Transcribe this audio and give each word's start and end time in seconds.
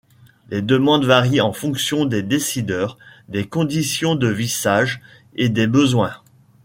Les 0.49 0.63
demandes 0.63 1.05
varient 1.05 1.41
en 1.41 1.53
fonction 1.53 2.05
des 2.05 2.23
décideurs, 2.23 2.97
des 3.29 3.47
conditions 3.47 4.15
de 4.15 4.27
vissage 4.29 4.99
et 5.35 5.47
des 5.47 5.67
besoins. 5.67 6.23